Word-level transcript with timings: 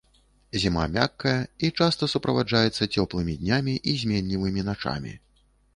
Зіма 0.61 0.85
мяккая, 0.95 1.35
і 1.67 1.69
часта 1.81 2.09
суправаджаецца 2.13 2.89
цёплымі 2.95 3.39
днямі 3.45 3.79
і 3.95 3.99
зменлівымі 4.07 4.61
начамі. 4.73 5.19